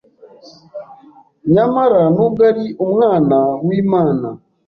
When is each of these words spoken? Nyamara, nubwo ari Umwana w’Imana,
Nyamara, 1.53 2.01
nubwo 2.13 2.41
ari 2.51 2.65
Umwana 2.85 3.37
w’Imana, 3.67 4.27